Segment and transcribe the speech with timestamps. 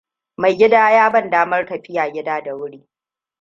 [0.37, 2.87] Maigidana ya ban damar tafiya gida da wuri.